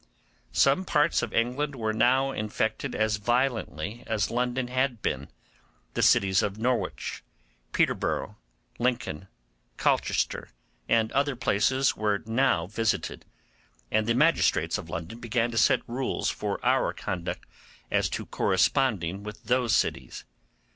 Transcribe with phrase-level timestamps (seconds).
[0.51, 5.27] Some parts of England were now infected as violently as London had been;
[5.93, 7.23] the cities of Norwich,
[7.71, 8.35] Peterborough,
[8.79, 9.27] Lincoln,
[9.77, 10.49] Colchester,
[10.89, 13.25] and other places were now visited;
[13.91, 17.45] and the magistrates of London began to set rules for our conduct
[17.91, 20.23] as to corresponding with those cities.